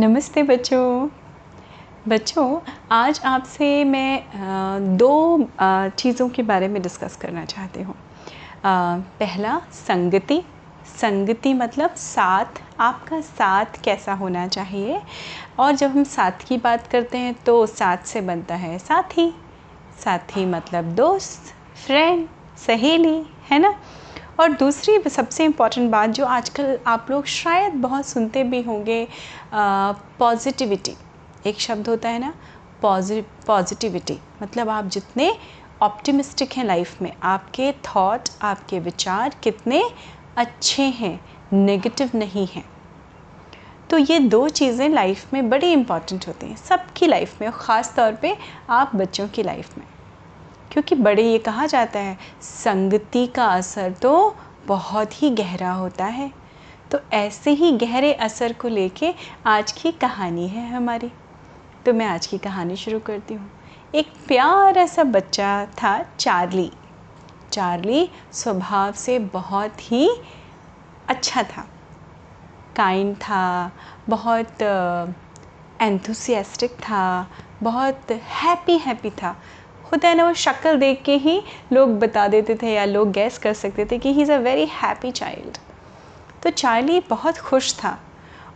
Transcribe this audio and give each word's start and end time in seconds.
नमस्ते 0.00 0.42
बच्चों। 0.42 1.08
बच्चों, 2.08 2.60
आज 2.92 3.20
आपसे 3.24 3.84
मैं 3.84 4.96
दो 4.96 5.48
चीज़ों 5.98 6.28
के 6.28 6.42
बारे 6.42 6.68
में 6.68 6.80
डिस्कस 6.82 7.16
करना 7.16 7.44
चाहती 7.44 7.82
हूँ। 7.82 7.94
पहला, 8.66 9.58
संगति। 9.72 10.40
संगति 11.00 11.52
मतलब 11.54 11.94
साथ। 11.94 12.62
आपका 12.80 13.20
साथ 13.20 13.82
कैसा 13.84 14.14
होना 14.14 14.46
चाहिए? 14.48 15.00
और 15.58 15.72
जब 15.72 15.90
हम 15.90 16.04
साथ 16.04 16.46
की 16.48 16.56
बात 16.56 16.86
करते 16.86 17.18
हैं 17.18 17.34
तो 17.46 17.66
साथ 17.66 18.06
से 18.06 18.20
बनता 18.20 18.54
है 18.54 18.78
साथी। 18.78 19.30
साथी 20.04 20.46
मतलब 20.46 20.84
दोस्त 20.94 21.54
फ्रेंड 21.86 22.26
सहेली, 22.66 23.22
है 23.50 23.58
ना? 23.58 23.74
और 24.40 24.52
दूसरी 24.52 24.98
सबसे 25.10 25.44
इंपॉर्टेंट 25.44 25.90
बात 25.90 26.10
जो 26.10 26.24
आजकल 26.26 26.78
आप 26.86 27.06
लोग 27.10 27.24
शायद 27.26 27.72
बहुत 27.72 28.06
सुनते 28.06 28.44
भी 28.44 28.60
होंगे 28.62 29.06
पॉजिटिविटी 29.54 30.96
एक 31.46 31.60
शब्द 31.60 31.88
होता 31.88 32.08
है 32.08 32.18
ना 32.18 32.32
पॉजिटिविटी 32.82 34.18
मतलब 34.42 34.68
आप 34.68 34.86
जितने 34.86 35.32
ऑप्टिमिस्टिक 35.82 36.52
हैं 36.52 36.64
लाइफ 36.64 37.02
में, 37.02 37.12
आपके 37.22 37.70
थॉट 37.72 38.28
आपके 38.42 38.78
विचार 38.80 39.34
कितने 39.42 39.82
अच्छे 40.36 40.82
हैं 40.82 41.18
नेगेटिव 41.54 42.10
नहीं 42.14 42.46
हैं। 42.46 42.64
तो 43.90 43.98
ये 43.98 44.18
दो 44.18 44.48
चीज़ें 44.48 44.88
लाइफ 44.88 45.32
में 45.34 45.48
बड़ी 45.50 45.72
इंपॉर्टेंट 45.72 46.26
होती 46.28 46.46
हैं, 46.46 46.56
सबकी 46.56 47.06
लाइफ 47.06 47.40
में 47.40 47.50
ख़ास 47.52 47.94
तौर 47.96 48.12
पे 48.12 48.36
आप 48.70 48.96
बच्चों 48.96 49.28
की 49.28 49.42
लाइफ 49.42 49.78
में। 49.78 49.84
क्योंकि 50.72 50.94
बड़े 50.94 51.22
ये 51.22 51.38
कहा 51.38 51.66
जाता 51.66 51.98
है, 51.98 52.18
संगति 52.42 53.26
का 53.26 53.46
असर 53.46 53.92
तो 53.92 54.36
बहुत 54.66 55.22
ही 55.22 55.30
गहरा 55.30 55.72
होता 55.72 56.04
है। 56.04 56.30
तो 56.90 56.98
ऐसे 57.12 57.50
ही 57.50 57.70
गहरे 57.72 58.12
असर 58.12 58.52
को 58.52 58.68
लेके 58.68 59.14
आज 59.46 59.72
की 59.72 59.92
कहानी 59.92 60.48
है 60.48 60.68
हमारी। 60.70 61.10
तो 61.86 61.92
मैं 61.92 62.06
आज 62.06 62.26
की 62.26 62.38
कहानी 62.38 62.76
शुरू 62.76 62.98
करती 62.98 63.34
हूँ। 63.34 63.50
एक 63.94 64.12
प्यारा 64.28 64.86
सा 64.86 65.04
बच्चा 65.04 65.66
था 65.82 65.98
चार्ली। 66.18 66.70
चार्ली 67.52 68.08
स्वभाव 68.32 68.92
से 68.92 69.18
बहुत 69.18 69.92
ही 69.92 70.08
अच्छा 71.08 71.42
था। 71.42 71.66
काइंड 72.76 73.16
था, 73.16 73.70
बहुत 74.08 74.62
एंथुसियास्टिक 75.82 76.70
था, 76.70 77.26
बहुत 77.62 78.10
हैप्पी 78.12 78.76
हैप्पी 78.78 79.10
था। 79.10 79.36
होता 79.92 80.08
है 80.08 80.14
ना, 80.14 80.24
वो 80.24 80.32
शक्ल 80.34 80.76
देख 80.78 81.02
के 81.04 81.16
ही 81.16 81.40
लोग 81.72 81.98
बता 82.00 82.26
देते 82.28 82.54
थे 82.54 82.72
या 82.72 82.84
लोग 82.84 83.12
गैस 83.12 83.38
कर 83.38 83.52
सकते 83.54 83.84
थे 83.84 83.98
कि 83.98 84.12
he 84.12 84.22
is 84.22 84.32
a 84.32 84.38
very 84.38 84.66
happy 84.72 85.10
child 85.12 85.58
तो 86.42 86.50
चार्ली 86.52 87.00
बहुत 87.10 87.38
खुश 87.38 87.74
था 87.74 87.98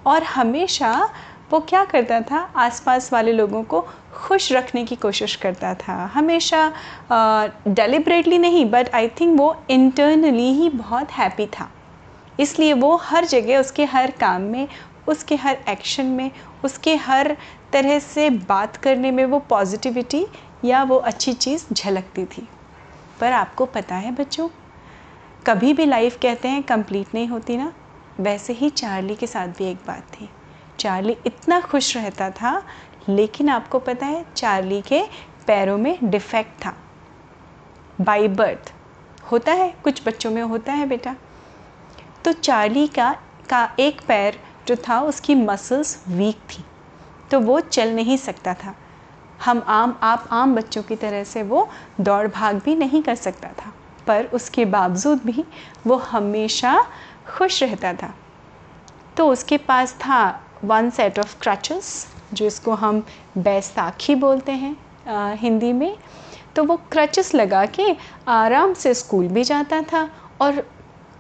और 0.07 0.23
हमेशा 0.25 0.93
वो 1.51 1.59
क्या 1.61 1.85
करता 1.85 2.21
था, 2.21 2.39
आसपास 2.57 3.13
वाले 3.13 3.33
लोगों 3.33 3.63
को 3.65 3.81
खुश 4.15 4.51
रखने 4.53 4.85
की 4.85 4.97
कोशिश 4.97 5.35
करता 5.37 5.75
था। 5.75 5.95
हमेशा 6.15 6.73
डेलिब्रेटली 7.69 8.39
नहीं 8.39 8.65
बट 8.71 8.89
आई 8.95 9.09
थिंक 9.21 9.39
वो 9.39 9.57
इंटरनली 9.71 10.53
ही 10.53 10.69
बहुत 10.71 11.11
हैप्पी 11.13 11.47
था। 11.48 11.69
इसलिए 12.39 12.73
वो 12.73 12.95
हर 12.97 13.25
जगह, 13.25 13.61
उसके 13.61 13.85
हर 13.85 14.11
काम 14.11 14.43
में, 14.43 14.69
उसके 15.09 15.35
हर 15.37 15.59
एक्शन 15.69 16.07
में, 16.07 16.31
उसके 16.65 16.95
हर 16.97 17.37
तरह 17.75 17.98
से 17.98 18.30
बात 18.30 18.77
करने 18.77 19.11
में 19.11 19.25
वो 19.25 19.39
पॉजिटिविटी 19.39 20.27
या 20.64 20.83
वो 20.83 20.97
अच्छी 20.97 21.33
चीज़ 21.33 21.64
झलकती 21.72 22.25
थी। 22.25 22.48
पर 23.20 23.33
आपको 23.33 23.67
पता 23.67 23.94
है 23.94 24.11
बच्चों, 24.11 24.48
कभी 25.47 25.72
भी 25.72 25.84
लाइफ 25.84 26.19
कहते 26.22 26.48
हैं 26.48 26.62
कंप्लीट 26.62 27.06
नहीं 27.14 27.28
होती 27.28 27.56
ना, 27.56 27.72
वैसे 28.20 28.52
ही 28.52 28.70
चार्ली 28.70 29.14
के 29.14 29.27
साथ 29.27 29.48
भी 29.48 29.64
एक 29.64 29.77
बात 29.86 30.02
थी। 30.12 30.30
चार्ली 30.78 31.17
इतना 31.27 31.61
खुश 31.61 31.97
रहता 31.97 32.30
था, 32.30 32.62
लेकिन 33.08 33.48
आपको 33.48 33.78
पता 33.78 34.06
है 34.06 34.25
चार्ली 34.36 34.83
के 34.83 35.02
पैरों 35.47 35.78
में 35.78 35.98
डिफेक्ट 36.05 36.64
था। 36.67 36.77
बाई 38.01 38.29
बर्थ 38.29 38.73
होता 39.33 39.52
है, 39.52 39.74
कुछ 39.84 40.08
बच्चों 40.08 40.30
में 40.30 40.42
होता 40.42 40.73
है 40.73 40.86
बेटा। 40.86 41.17
तो 42.24 42.33
चार्ली 42.33 42.86
का 42.86 43.17
का 43.51 43.74
एक 43.80 44.01
पैर 44.08 44.40
जो 44.68 44.77
था, 44.77 45.01
उसकी 45.01 45.34
मसल्स 45.34 46.05
वीक 46.08 46.36
थी। 46.36 46.64
तो 47.34 47.39
वो 47.40 47.58
चल 47.61 47.95
नहीं 47.95 48.17
सकता 48.17 48.52
था। 48.55 48.74
हम 49.45 49.62
आम 49.68 49.96
आप 50.02 50.28
आम 50.33 50.55
बच्चों 50.55 50.83
की 50.83 50.96
तरह 50.96 51.24
से 51.24 51.42
वो 51.42 51.68
दौड़ 52.00 52.27
भाग 52.28 52.61
भी 52.64 52.74
नहीं 52.74 53.02
कर 53.02 53.14
सकता 53.14 53.48
था 53.48 53.72
पर 54.06 54.24
उसके 54.34 54.64
बावजूद 54.64 55.20
भी 55.24 55.45
वो 55.86 55.96
हमेशा 55.96 56.74
खुश 57.28 57.62
रहता 57.62 57.92
था। 57.92 58.12
तो 59.17 59.28
उसके 59.28 59.56
पास 59.58 59.92
था 60.00 60.20
वन 60.64 60.90
सेट 60.90 61.18
ऑफ़ 61.18 61.36
क्रचेस 61.40 62.06
जो 62.33 62.46
इसको 62.46 62.74
हम 62.74 63.02
बैसाखी 63.39 64.14
बोलते 64.14 64.52
हैं 64.52 64.77
आ, 65.08 65.30
हिंदी 65.33 65.72
में। 65.72 65.96
तो 66.56 66.64
वो 66.64 66.77
क्रचेस 66.92 67.34
लगा 67.34 67.64
के 67.66 67.96
आराम 68.28 68.74
से 68.74 68.95
स्कूल 68.95 69.28
भी 69.28 69.45
जाता 69.45 69.83
था 69.83 70.08
और 70.40 70.62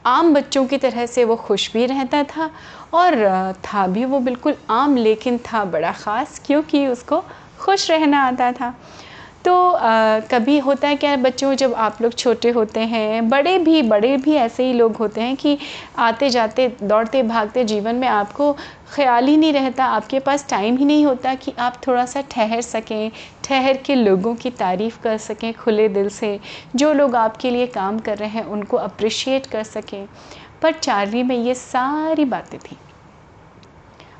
आम 0.06 0.32
बच्चों 0.34 0.64
की 0.66 0.78
तरह 0.78 1.06
से 1.06 1.24
वो 1.24 1.36
खुश 1.36 1.72
भी 1.72 1.86
रहता 1.86 2.22
था 2.24 2.50
और 2.94 3.14
था 3.64 3.86
भी 3.86 4.04
वो 4.04 4.20
बिल्कुल 4.20 4.54
आम, 4.70 4.96
लेकिन 4.96 5.38
था 5.38 5.64
बड़ा 5.64 5.92
ख़ास, 5.92 6.40
क्योंकि 6.46 6.86
उसको 6.86 7.22
खुश 7.60 7.90
रहना 7.90 8.22
आता 8.22 8.52
था। 8.52 8.74
तो 9.44 9.54
आ, 9.70 10.20
कभी 10.20 10.58
होता 10.58 10.88
है 10.88 10.96
क्या 10.96 11.16
बच्चों 11.16 11.54
जब 11.54 11.74
आप 11.74 12.00
लोग 12.02 12.12
छोटे 12.14 12.50
होते 12.50 12.80
हैं 12.80 13.28
बड़े 13.28 13.58
भी 13.58 13.82
बड़े 13.82 14.16
भी 14.16 14.34
ऐसे 14.34 14.66
ही 14.66 14.72
लोग 14.72 14.96
होते 14.96 15.20
हैं 15.20 15.36
कि 15.36 15.58
आते 15.98 16.30
जाते 16.30 16.68
दौड़ते 16.82 17.22
भागते 17.22 17.64
जीवन 17.64 17.96
में 17.96 18.06
आपको 18.08 18.52
ख्याल 18.94 19.26
ही 19.26 19.36
नहीं 19.36 19.52
रहता 19.52 19.84
आपके 19.84 20.18
पास 20.18 20.46
टाइम 20.50 20.76
ही 20.76 20.84
नहीं 20.84 21.04
होता 21.06 21.34
कि 21.34 21.52
आप 21.58 21.80
थोड़ा 21.86 22.06
सा 22.06 22.20
ठहर 22.30 22.60
सकें 22.60 23.10
ठहर 23.44 23.76
के 23.76 23.94
लोगों 23.94 24.34
की 24.34 24.50
तारीफ़ 24.50 25.00
कर 25.02 25.18
सकें 25.18 25.52
खुले 25.54 25.88
दिल 25.88 26.08
से 26.08 26.38
जो 26.76 26.92
लोग 26.92 27.16
आपके 27.16 27.50
लिए 27.50 27.66
काम 27.66 27.98
कर 27.98 28.18
रहे 28.18 28.28
हैं 28.28 28.44
उनको 28.44 28.76
अप्रिशिएट 28.76 29.46
कर 29.46 29.62
सकें। 29.62 30.06
पर 30.62 30.72
चार्ली 30.72 31.22
में 31.22 31.36
ये 31.36 31.54
सारी 31.54 32.24
बातें 32.24 32.58
थी। 32.60 32.76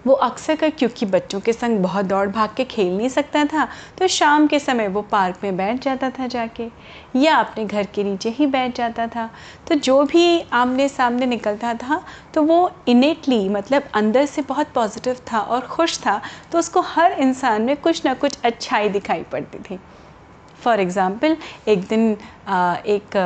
वो 0.06 0.14
अक्सर 0.14 0.56
कर 0.56 0.70
क्योंकि 0.70 1.06
बच्चों 1.06 1.40
के 1.40 1.52
संग 1.52 1.78
बहुत 1.78 2.04
दौड़ 2.04 2.26
भाग 2.28 2.54
के 2.56 2.64
खेल 2.64 2.96
नहीं 2.96 3.08
सकता 3.08 3.44
था 3.44 3.66
तो 3.98 4.08
शाम 4.08 4.46
के 4.46 4.58
समय 4.58 4.88
वो 4.88 5.02
पार्क 5.02 5.38
में 5.44 5.56
बैठ 5.56 5.82
जाता 5.82 6.10
था 6.10 6.26
जाके 6.26 6.68
या 7.16 7.36
अपने 7.36 7.64
घर 7.64 7.86
के 7.86 8.04
नीचे 8.04 8.30
ही 8.30 8.46
बैठ 8.46 8.76
जाता 8.76 9.06
था। 9.06 9.28
तो 9.68 9.74
जो 9.76 10.02
भी 10.04 10.40
आमने 10.52 10.88
सामने 10.88 11.26
निकलता 11.26 11.74
था 11.74 12.02
तो 12.34 12.42
वो 12.42 12.70
इनेटली 12.88 13.48
मतलब 13.48 13.88
अंदर 13.94 14.26
से 14.26 14.42
बहुत 14.42 14.72
पॉजिटिव 14.74 15.20
था 15.32 15.40
और 15.40 15.66
खुश 15.66 15.98
था 15.98 16.20
तो 16.52 16.58
उसको 16.58 16.80
हर 16.86 17.12
इंसान 17.12 17.62
में 17.62 17.76
कुछ 17.76 18.04
ना 18.04 18.14
कुछ 18.14 18.38
अच्छाई 18.44 18.88
दिखाई 18.88 19.22
पड़ती 19.32 19.58
थी। 19.60 19.78
फॉर 20.60 20.80
एग्ज़ाम्पल 20.80 21.36
एक 21.68 21.86
दिन 21.86 22.16
आ, 22.48 22.74
एक 22.76 23.16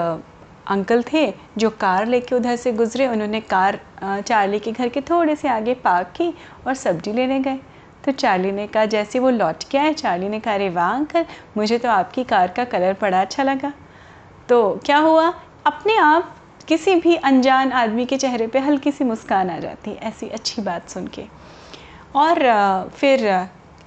अंकल 0.68 1.02
थे, 1.12 1.32
जो 1.58 1.70
कार 1.70 2.06
लेके 2.06 2.34
उधर 2.34 2.56
से 2.56 2.72
गुज़रे, 2.72 3.06
उन्होंने 3.06 3.40
कार 3.42 3.80
चार्ली 4.02 4.58
के 4.58 4.72
घर 4.72 4.88
के 4.88 5.00
थोड़े 5.00 5.36
से 5.36 5.48
आगे 5.48 5.74
पार्क 5.74 6.12
की 6.16 6.32
और 6.66 6.74
सब्ज़ी 6.74 7.12
लेने 7.12 7.38
गए। 7.40 7.58
तो 8.04 8.12
चार्ली 8.12 8.52
ने 8.52 8.66
कहा, 8.66 8.84
जैसे 8.84 9.18
वो 9.18 9.30
लौट 9.30 9.64
के 9.70 9.78
आए, 9.78 9.92
चार्ली 9.92 10.28
ने 10.28 10.40
कहा, 10.40 10.54
अरे 10.54 10.68
वाह 10.70 10.94
अंकल, 10.94 11.24
मुझे 11.56 11.78
तो 11.78 11.88
आपकी 11.88 12.24
कार 12.24 12.48
का 12.48 12.64
कलर 12.64 12.96
बड़ा 13.02 13.20
अच्छा 13.20 13.42
लगा। 13.42 13.72
तो 14.48 14.80
क्या 14.86 14.98
हुआ? 14.98 15.32
अपने 15.66 15.96
आप 15.96 16.34
किसी 16.68 16.94
भी 16.94 17.14
अनजान 17.16 17.72
आदमी 17.72 18.04
के 18.06 18.16
चेहरे 18.16 18.46
पे 18.46 18.58
हल्की 18.58 18.90
सी 18.92 19.04
मुस्कान 19.04 19.50
आ 19.50 19.58
जाती 19.58 19.90
है 19.90 19.96
ऐसी 19.98 20.28
अच्छी 20.28 20.62
बात 20.62 20.88
सुन 20.88 21.06
के। 21.06 21.24
और 22.16 22.90
फिर 22.94 23.26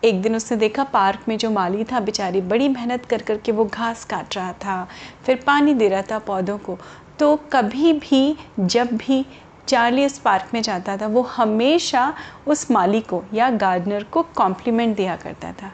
एक 0.06 0.22
दिन 0.22 0.36
उसने 0.36 0.58
देखा 0.58 0.84
पार्क 0.84 1.28
में 1.28 1.38
जो 1.38 1.50
माली 1.52 1.84
था, 1.84 2.00
बेचारी 2.00 2.42
बड़ी 2.42 2.68
मेहनत 2.70 3.06
कर 3.06 3.22
कर 3.22 3.38
के 3.38 3.52
वो 3.52 3.66
घास 3.66 4.06
काट 4.06 4.36
रहा 4.36 4.54
था, 4.54 4.88
फिर 5.26 5.44
पानी 5.48 5.74
दे 5.74 5.90
रहा 5.90 6.02
था 6.02 6.20
पौधों 6.20 6.58
को। 6.58 6.78
तो 7.20 7.36
कभी 7.54 7.94
भी, 7.94 8.38
जब 8.60 8.88
भी 8.88 9.26
चार्ली 9.68 10.06
उस 10.06 10.18
पार्क 10.20 10.50
में 10.54 10.62
जाता 10.62 10.98
था, 10.98 11.08
वो 11.08 11.22
हमेशा 11.22 12.14
उस 12.48 12.70
माली 12.72 13.02
को 13.02 13.24
या 13.34 13.50
गार्डनर 13.50 14.04
को 14.04 14.24
कॉम्प्लीमेंट 14.36 14.96
दिया 14.98 15.16
करता 15.16 15.52
था 15.52 15.72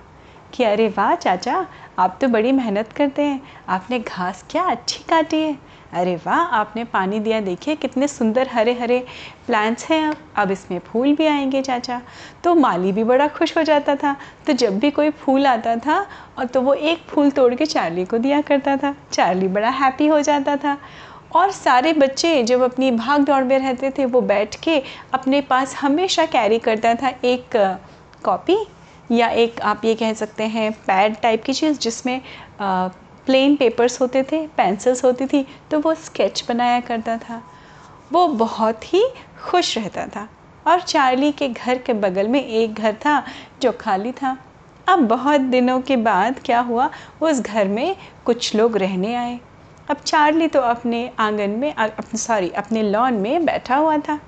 कि, 0.54 0.64
अरे 0.64 0.88
वाह, 0.88 1.16
चाचा, 1.16 1.66
आप 2.00 2.18
तो 2.22 2.28
बड़ी 2.28 2.52
मेहनत 2.52 2.92
करते 2.92 3.22
हैं, 3.22 3.42
आपने 3.70 4.00
घास 4.00 4.44
क्या 4.50 4.64
अच्छी 4.64 5.04
काटी 5.10 5.42
है 5.42 5.58
अरे 5.94 6.16
वाह, 6.16 6.40
आपने 6.40 6.84
पानी 6.84 7.20
दिया। 7.20 7.40
देखिए, 7.40 7.76
कितने 7.76 8.08
सुंदर 8.08 8.48
हरे 8.48 8.74
हरे 8.74 9.06
प्लांट्स 9.48 9.86
हैं। 9.86 10.10
अब 10.10 10.18
अब 10.38 10.52
इसमें 10.52 10.80
फूल 10.80 11.14
भी 11.16 11.26
आएँगे, 11.28 11.62
चाचा। 11.62 12.02
तो 12.44 12.56
माली 12.56 12.92
भी 12.92 13.04
बड़ा 13.04 13.28
खुश 13.28 13.58
हो 13.58 13.64
जाता 13.64 13.96
था। 13.96 14.16
तो 14.48 14.54
जब 14.54 14.80
भी 14.80 14.92
कोई 14.92 15.10
फूल 15.10 15.48
आता 15.48 15.76
था, 15.76 16.08
और 16.38 16.46
तो 16.46 16.62
वो 16.62 16.74
एक 16.74 16.98
फूल 17.08 17.32
तोड़ 17.32 17.54
के 17.56 17.66
चार्ली 17.66 18.06
को 18.06 18.18
दिया 18.18 18.42
करता 18.42 18.78
था। 18.78 18.96
चार्ली 19.12 19.48
बड़ा 19.48 19.70
हैप्पी 19.70 20.08
हो 20.08 20.22
जाता 20.22 20.56
था। 20.56 20.78
और 21.36 21.52
सारे 21.52 21.94
बच्चे 21.94 22.44
जब 22.44 22.62
अपनी 22.62 22.92
भाग 22.92 23.22
दौड़ 23.22 23.44
में 23.44 23.60
रहते 23.60 23.90
थे, 23.90 24.06
वो 24.06 24.22
बैठ 24.22 24.56
के 24.56 24.84
अपने 25.14 25.42
पास 25.42 25.76
हमेशा 25.76 26.26
कैरी 26.26 26.60
करता 26.60 26.94
था 26.96 27.14
एक 27.24 27.78
कॉपी 28.24 28.58
या 29.12 29.28
एक 29.28 29.62
आप 29.62 29.82
ये 29.86 29.96
कह 29.96 30.14
सकते 30.14 30.44
हैं 30.44 30.72
पैड 30.72 31.16
टाइप 31.22 31.44
की 31.44 31.54
चीज़ 31.54 31.80
जिसमें 31.80 32.22
प्लेन 33.28 33.56
पेपर्स 33.56 34.00
होते 34.02 34.24
थे, 34.24 34.46
पेंसिल्स 34.48 35.04
होती 35.04 35.26
थी 35.26 35.46
तो 35.72 35.80
वो 35.80 35.94
स्केच 35.96 36.44
बनाया 36.50 36.80
करता 36.80 37.18
था। 37.20 37.42
वो 38.12 38.28
बहुत 38.28 38.94
ही 38.94 39.04
खुश 39.44 39.78
रहता 39.78 40.06
था 40.08 40.28
और 40.66 40.82
चार्ली 40.82 41.32
के 41.32 41.48
घर 41.48 41.78
के 41.78 41.94
बगल 41.96 42.28
में 42.28 42.44
एक 42.44 42.74
घर 42.74 42.94
था 42.96 43.24
जो 43.62 43.72
खाली 43.72 44.12
था। 44.12 44.38
अब 44.88 45.00
बहुत 45.00 45.42
दिनों 45.42 45.80
के 45.82 45.96
बाद 45.98 46.40
क्या 46.46 46.60
हुआ, 46.60 46.90
उस 47.22 47.40
घर 47.40 47.68
में 47.68 47.96
कुछ 48.26 48.56
लोग 48.56 48.78
रहने 48.78 49.14
आए। 49.16 49.40
अब 49.90 49.98
चार्ली 49.98 50.48
तो 50.48 50.62
अपने 50.62 51.10
आँगन 51.20 51.50
में 51.52 51.74
सॉरी 52.16 52.50
अपने 52.52 52.84
लॉन 52.84 53.14
में 53.14 53.46
बैठा 53.46 53.76
हुआ 53.76 53.98
था। 53.98 54.20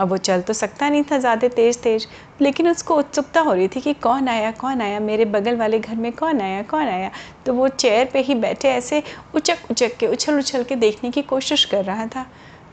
अब 0.00 0.08
वो 0.08 0.16
चल 0.16 0.40
तो 0.40 0.52
सकता 0.52 0.88
नहीं 0.88 1.02
था 1.02 1.18
ज़्यादा 1.18 1.48
तेज़ 1.48 1.78
तेज़, 1.78 2.06
लेकिन 2.40 2.68
उसको 2.68 2.96
उत्सुकता 2.96 3.40
हो 3.40 3.52
रही 3.52 3.68
थी 3.68 3.80
कि 3.80 3.94
कौन 3.94 4.28
आया 4.28 4.50
कौन 4.50 4.80
आया? 4.80 5.00
मेरे 5.00 5.24
बगल 5.26 5.56
वाले 5.56 5.78
घर 5.78 5.96
में 5.96 6.10
कौन 6.12 6.40
आया 6.40 6.62
कौन 6.62 6.86
आया? 6.86 7.10
तो 7.46 7.54
वो 7.54 7.68
चेयर 7.68 8.10
पे 8.12 8.20
ही 8.20 8.34
बैठे 8.34 8.68
ऐसे 8.68 9.02
उचक 9.34 9.70
उचक 9.70 9.96
के, 9.96 10.06
उछल 10.06 10.38
उछल 10.38 10.64
के 10.64 10.76
देखने 10.76 11.10
की 11.10 11.22
कोशिश 11.22 11.64
कर 11.64 11.84
रहा 11.84 12.06
था। 12.06 12.26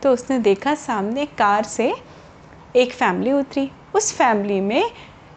तो 0.04 0.12
उसने 0.14 0.40
देखा 0.40 0.76
सामने 0.76 1.26
कार 1.38 1.64
से 1.64 1.94
एक 2.76 2.94
फैमिली 2.94 3.32
उतरी। 3.32 3.70
उस 3.96 4.12
फैमिली 4.14 4.60
में 4.62 4.84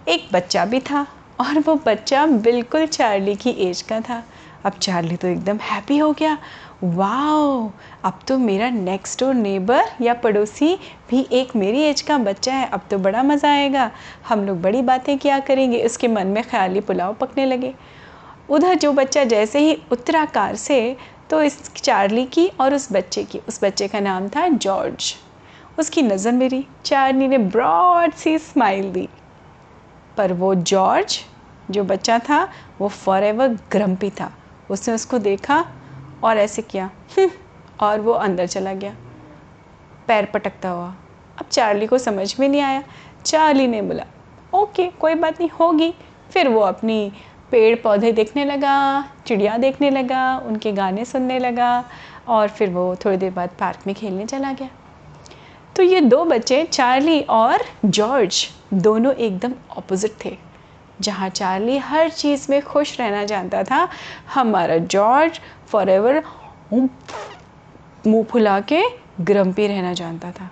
एक 0.09 0.29
बच्चा 0.33 0.65
भी 0.65 0.81
था। 0.81 1.07
और 1.41 1.59
वो 1.59 1.75
बच्चा 1.87 2.25
बिल्कुल 2.27 2.87
चार्ली 2.87 3.35
की 3.37 3.51
एज 3.61 3.83
का 3.83 4.01
था। 4.01 4.23
अब 4.67 4.73
चार्ली 4.73 5.17
तो 5.17 5.29
एकदम 5.29 5.59
हैप्पी 5.63 5.99
हो 5.99 6.13
गया। 6.13 6.37
वाओ 6.85 7.71
अब 8.05 8.19
तो 8.29 8.39
मेरा 8.39 8.71
नेक्स्ट 8.71 9.21
डोर 9.21 9.35
नेबर 9.35 9.91
या 10.01 10.15
पड़ोसी 10.15 10.75
भी 11.11 11.27
एक 11.33 11.55
मेरी 11.57 11.83
एज 11.83 12.01
का 12.01 12.19
बच्चा 12.19 12.55
है। 12.55 12.67
अब 12.67 12.81
तो 12.91 12.99
बड़ा 12.99 13.23
मज़ा 13.23 13.51
आएगा। 13.51 13.91
हम 14.29 14.45
लोग 14.45 14.61
बड़ी 14.63 14.83
बातें 14.83 15.17
क्या 15.19 15.39
करेंगे? 15.41 15.83
उसके 15.85 16.09
मन 16.09 16.27
में 16.27 16.43
ख्याली 16.45 16.81
पुलाव 16.81 17.15
पकने 17.15 17.45
लगे। 17.47 17.75
उधर 18.51 18.75
जो 18.75 18.93
बच्चा 18.93 19.25
जैसे 19.25 19.59
ही 19.59 19.79
उत्तरा 19.93 20.25
कार 20.25 20.57
से 20.57 20.97
तो 21.31 21.43
इस 21.43 21.59
चार्ली 21.75 22.25
की 22.27 22.47
और 22.61 22.75
उस 22.75 22.89
बच्चे 22.93 23.25
की। 23.25 23.39
उस 23.39 23.63
बच्चे 23.65 23.89
का 23.89 24.01
नाम 24.01 24.29
था 24.29 24.47
जॉर्ज। 24.49 25.15
उसकी 25.79 26.03
नज़र 26.03 26.33
मेरी। 26.33 26.65
चार्ली 26.85 27.29
ने 27.29 27.39
ब्रॉड 27.39 28.13
सी 28.13 28.39
स्माइल 28.39 28.91
दी। 28.93 29.09
पर 30.19 30.33
वो 30.33 30.55
जॉर्ज 30.55 31.19
जो 31.71 31.85
बच्चा 31.85 32.19
था 32.19 32.43
वो 32.81 32.89
फॉर 32.89 33.25
एवर 33.25 33.49
ग्रम्पी 33.73 34.11
था। 34.11 34.31
उसने 34.71 34.95
उसको 34.95 35.19
देखा 35.19 35.65
और 36.25 36.39
ऐसे 36.39 36.63
किया 36.63 36.91
हम्म, 37.19 37.31
और 37.81 38.01
वो 38.01 38.13
अंदर 38.13 38.47
चला 38.47 38.73
गया। 38.75 38.95
पैर 40.09 40.25
पटकता 40.25 40.71
हुआ। 40.71 40.95
अब 41.39 41.47
चार्ली 41.51 41.87
को 41.87 41.99
समझ 41.99 42.35
में 42.41 42.49
नहीं 42.49 42.61
आया। 42.61 42.83
चार्ली 43.25 43.67
ने 43.67 43.83
बोला 43.83 44.05
ओके 44.55 44.87
कोई 44.91 45.15
बात 45.15 45.41
नहीं 45.41 45.51
होगी। 45.51 45.93
फिर 46.33 46.49
वो 46.49 46.61
अपनी 46.61 47.13
पेड़ 47.51 47.77
पौधे 47.77 48.13
देखने 48.13 48.45
लगा 48.45 48.75
चिड़िया 49.27 49.57
देखने 49.57 49.91
लगा 49.91 50.39
उनके 50.39 50.73
गाने 50.73 51.05
सुनने 51.05 51.39
लगा 51.39 51.85
और 52.29 52.49
फिर 52.49 52.71
वो 52.71 52.95
थोड़ी 53.05 53.17
देर 53.17 53.31
बाद 53.31 53.51
पार्क 53.61 53.87
में 53.87 53.95
खेलने 53.97 54.27
चला 54.27 54.53
गया। 54.53 54.69
तो 55.79 55.83
ये 55.85 56.01
दो 56.01 56.25
बच्चे, 56.25 56.65
चार्ली 56.65 57.21
और 57.23 57.63
जॉर्ज, 57.87 58.37
दोनों 58.75 59.13
एकदम 59.15 59.53
ऑपोजिट 59.79 60.15
थे, 60.25 60.37
जहाँ 61.01 61.29
चार्ली 61.31 61.77
हर 61.79 62.09
चीज़ 62.11 62.47
में 62.51 62.61
खुश 62.63 62.99
रहना 63.01 63.25
जानता 63.25 63.63
था, 63.65 63.89
हमारा 64.35 64.77
जॉर्ज 64.87 65.39
फॉर 65.69 65.89
एवर 65.89 66.23
मुँह 66.73 68.25
फुला 68.25 68.59
के 68.63 68.83
ग्रम्पी 69.21 69.67
रहना 69.67 69.93
जानता 69.93 70.31
था। 70.31 70.51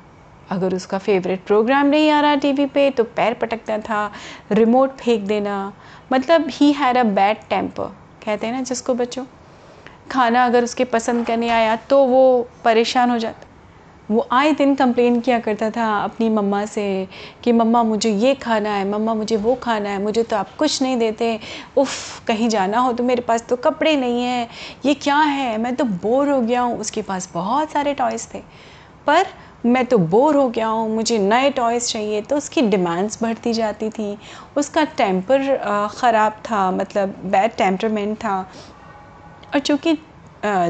अगर 0.50 0.74
उसका 0.74 0.98
फेवरेट 0.98 1.44
प्रोग्राम 1.46 1.86
नहीं 1.86 2.10
आ 2.10 2.20
रहा 2.20 2.34
टीवी 2.36 2.66
पे 2.66 2.88
तो 2.90 3.04
पैर 3.06 3.34
पटकता 3.34 3.78
था 3.80 4.10
रिमोट 4.52 4.96
फेंक 4.96 5.26
देना 5.26 5.56
मतलब 6.12 6.44
he 6.50 6.70
had 6.72 6.96
a 6.96 7.02
bad 7.18 7.38
temper 7.50 7.88
कहते 8.24 8.46
हैं 8.46 8.54
ना 8.54 8.60
जिसको 8.62 8.94
बच्चों। 8.94 9.24
खाना 10.10 10.44
अगर 10.44 10.64
उसके 10.64 10.84
पसंद 10.86 11.26
करने 11.26 11.48
आया 11.48 11.76
तो 11.90 12.04
वो 12.04 12.48
परेशान 12.64 13.10
हो 13.10 13.18
जाता। 13.18 13.45
वो 14.10 14.26
आए 14.32 14.52
दिन 14.52 14.74
कंप्लेन 14.74 15.20
किया 15.20 15.38
करता 15.38 15.70
था 15.70 15.86
अपनी 15.98 16.28
मम्मा 16.28 16.64
से 16.66 16.84
कि, 17.44 17.52
मम्मा, 17.52 17.82
मुझे 17.82 18.10
ये 18.10 18.34
खाना 18.34 18.70
है, 18.70 18.88
मम्मा, 18.90 19.14
मुझे 19.14 19.36
वो 19.36 19.54
खाना 19.54 19.90
है, 19.90 20.02
मुझे 20.02 20.22
तो 20.22 20.36
आप 20.36 20.54
कुछ 20.56 20.82
नहीं 20.82 20.96
देते। 20.96 21.38
उफ़, 21.76 22.24
कहीं 22.26 22.48
जाना 22.48 22.78
हो 22.78 22.92
तो 22.92 23.04
मेरे 23.04 23.22
पास 23.22 23.44
तो 23.48 23.56
कपड़े 23.56 23.96
नहीं 23.96 24.22
हैं। 24.22 24.48
ये 24.84 24.94
क्या 24.94 25.16
है? 25.16 25.58
मैं 25.58 25.74
तो 25.76 25.84
बोर 25.84 26.30
हो 26.30 26.40
गया 26.40 26.60
हूँ। 26.60 26.78
उसके 26.78 27.02
पास 27.02 27.30
बहुत 27.34 27.70
सारे 27.70 27.94
टॉयज़ 27.94 28.28
थे। 28.34 28.42
पर 29.06 29.26
मैं 29.66 29.84
तो 29.86 29.98
बोर 29.98 30.36
हो 30.36 30.48
गया 30.48 30.66
हूँ, 30.68 30.88
मुझे 30.94 31.18
नए 31.18 31.50
टॉयज़ 31.50 31.88
चाहिए 31.88 32.20
तो 32.20 32.36
उसकी 32.36 32.62
डिमांड्स 32.62 33.22
बढ़ती 33.22 33.52
जाती 33.52 33.90
थी। 33.90 34.16
उसका 34.56 34.84
टेम्पर 34.96 35.88
ख़राब 35.92 36.32
था 36.50 36.70
मतलब 36.70 37.14
बैड 37.24 37.56
टेम्परमेंट 37.58 38.16
था। 38.16 38.40
और 39.54 39.60
चूँकि 39.60 39.98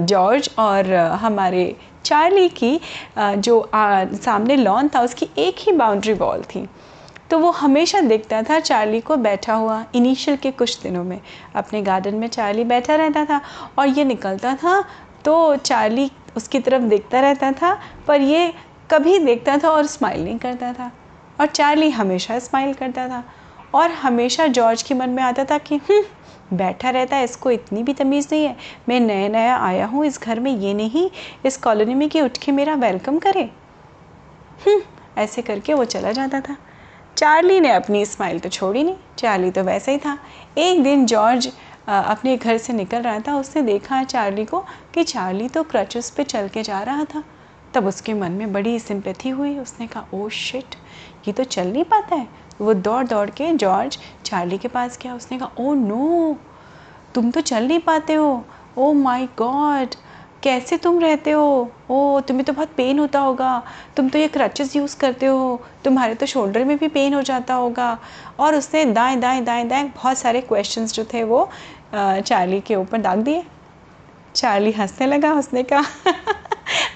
जॉर्ज 0.01 0.51
और 0.59 0.93
हमारे 1.21 1.75
चार्ली 2.05 2.49
की 2.59 2.79
जो 3.19 3.71
सामने 3.75 4.57
लॉन 4.57 4.89
था, 4.89 5.01
उसकी 5.01 5.29
एक 5.39 5.57
ही 5.59 5.73
बाउंड्री 5.73 6.13
वॉल 6.15 6.43
थी। 6.45 6.67
तो 7.31 7.39
वो 7.39 7.51
हमेशा 7.51 8.01
देखता 8.01 8.43
था 8.43 8.59
चार्ली 8.61 9.01
को 9.01 9.17
बैठा 9.19 9.55
हुआ 9.55 9.85
इनिशियल 9.95 10.37
के 10.37 10.51
कुछ 10.51 10.81
दिनों 10.83 11.03
में। 11.05 11.21
अपने 11.55 11.83
गार्डन 11.83 12.15
में 12.15 12.27
चार्ली 12.29 12.65
बैठा 12.65 12.95
रहता 12.95 13.25
था 13.25 13.41
और 13.79 13.89
ये 13.89 14.05
निकलता 14.05 14.55
था 14.55 14.83
तो 15.25 15.57
चार्ली 15.57 16.11
उसकी 16.37 16.59
तरफ़ 16.59 16.83
देखता 16.85 17.21
रहता 17.21 17.51
था, 17.53 17.79
पर 18.07 18.21
ये 18.21 18.53
कभी 18.91 19.19
देखता 19.19 19.57
था 19.59 19.71
और 19.71 19.87
स्माइल 19.87 20.25
नहीं 20.25 20.39
करता 20.39 20.73
था। 20.73 20.91
और 21.41 21.47
चार्ली 21.47 21.91
हमेशा 21.91 22.39
स्माइल 22.39 22.73
करता 22.75 23.09
था। 23.09 23.23
और 23.77 23.91
हमेशा 23.93 24.47
जॉर्ज 24.49 24.83
के 24.83 24.95
मन 24.95 25.11
में 25.11 25.23
आता 25.23 25.45
था 25.45 25.59
कि 25.59 25.77
हम्म, 25.77 26.05
बैठा 26.53 26.91
रहता 26.91 27.17
है 27.17 27.25
इसको 27.25 27.51
इतनी 27.51 27.83
भी 27.83 27.93
तमीज़ 27.95 28.29
नहीं 28.33 28.45
है। 28.45 28.57
मैं 28.89 29.01
नया 29.01 29.29
नया 29.29 29.57
आया 29.59 29.87
हूँ 29.87 30.05
इस 30.07 30.21
घर 30.21 30.41
में 30.41 30.51
ये 30.53 30.75
नहीं 30.75 31.09
इस 31.47 31.57
कॉलोनी 31.57 31.95
में 31.95 32.09
कि 32.09 32.21
उठ 32.21 32.39
के 32.39 32.53
मेरा 32.53 32.75
वेलकम 32.77 33.19
करे। 33.19 33.43
हम्म, 34.67 34.81
ऐसे 35.19 35.43
करके 35.43 35.75
वो 35.75 35.85
चला 35.87 36.13
जाता 36.13 36.41
था। 36.41 36.57
चार्ली 37.17 37.61
ने 37.61 37.71
अपनी 37.71 38.05
स्माइल 38.07 38.39
तो 38.39 38.49
छोड़ी 38.49 38.83
नहीं 38.83 38.97
चार्ली 39.19 39.51
तो 39.51 39.63
वैसे 39.65 39.93
ही 39.93 39.99
था। 39.99 40.19
एक 40.59 40.83
दिन 40.83 41.07
जॉर्ज 41.07 41.53
अपने 41.89 42.37
घर 42.37 42.57
से 42.59 42.73
निकल 42.73 43.03
रहा 43.03 43.19
था 43.19 43.37
उसने 43.37 43.63
देखा 43.63 44.03
चार्ली 44.05 44.45
को 44.45 44.65
कि 44.95 45.05
चार्ली 45.05 45.49
तो 45.49 45.63
क्रचेस 45.63 46.11
पे 46.11 46.25
चल 46.25 46.49
के 46.49 46.63
जा 46.63 46.81
रहा 46.81 47.05
था। 47.05 47.23
तब 47.75 47.87
उसके 47.87 48.15
मन 48.15 48.33
में 48.33 48.53
बड़ी 48.53 48.79
सिंपैथी 48.79 49.29
हुई 49.29 49.59
उसने 49.59 49.87
कहा 49.87 50.07
ओ 50.15 50.29
शिट 50.29 50.75
ये 51.29 51.33
तो 51.33 51.45
चल 51.45 51.73
नहीं 51.73 51.85
पाता 51.85 52.17
है। 52.17 52.29
वो 52.61 52.75
दौड़ 52.75 53.07
दौड़ 53.07 53.29
के 53.31 53.53
जॉर्ज 53.53 53.99
चार्ली 54.25 54.59
के 54.59 54.69
पास 54.69 54.99
गया 55.03 55.15
उसने 55.15 55.39
कहा 55.39 55.51
ओ 55.61 55.75
नो 55.75 56.37
तुम 57.15 57.31
तो 57.31 57.41
चल 57.41 57.69
नहीं 57.69 57.81
पाते 57.81 58.15
हो 58.15 58.45
ओ 58.79 58.93
माई 58.93 59.27
गॉड 59.39 59.95
कैसे 60.43 60.77
तुम 60.77 60.99
रहते 61.01 61.31
हो 61.31 61.47
ओ 61.91 62.21
तुम्हें 62.21 62.45
तो 62.47 62.53
बहुत 62.53 62.73
पेन 62.77 62.99
होता 62.99 63.21
होगा 63.21 63.63
तुम 63.97 64.09
तो 64.09 64.19
ये 64.19 64.29
क्रचेस 64.29 64.77
यूज़ 64.77 64.97
करते 64.99 65.27
हो 65.27 65.61
तुम्हारे 65.85 66.15
तो 66.15 66.27
शोल्डर 66.27 66.65
में 66.65 66.77
भी 66.79 66.89
पेन 66.89 67.15
हो 67.15 67.23
जाता 67.23 67.55
होगा 67.55 67.99
और 68.41 68.55
उसने 68.55 68.85
दाएँ 68.85 69.17
दाएँ 69.21 69.45
दाएँ 69.45 69.69
दाएँ 69.69 69.89
बहुत 69.89 70.19
सारे 70.19 70.41
क्वेश्चंस 70.41 70.95
जो 70.95 71.05
थे 71.05 71.25
वो 71.25 71.49
चार्ली 71.95 72.61
के 72.61 72.75
ऊपर 72.75 72.99
दाग 72.99 73.19
दिए 73.19 73.45
चार्ली 74.35 74.73
हंसने 74.73 75.07
लगा 75.07 75.33
उसने 75.35 75.63
कहा 75.63 76.13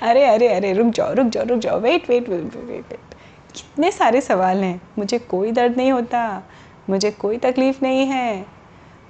अरे 0.03 0.25
अरे 0.25 0.49
अरे 0.49 0.73
रुक 0.73 0.87
जाओ 0.87 1.13
रुक 1.15 1.27
जाओ 1.27 1.45
रुक 1.45 1.59
जाओ 1.59 1.81
wait 1.81 2.09
wait 2.11 2.29
wait 2.29 2.57
wait 2.57 2.91
wait 2.91 3.15
कितने 3.51 3.91
सारे 3.91 4.21
सवाल 4.21 4.65
हैं। 4.65 4.81
मुझे 4.99 5.19
कोई 5.19 5.53
दर्द 5.53 5.77
नहीं 5.77 5.93
होता, 5.93 6.43
मुझे 6.91 7.11
कोई 7.11 7.39
तकलीफ़ 7.39 7.79
नहीं 7.83 8.07
है। 8.07 8.47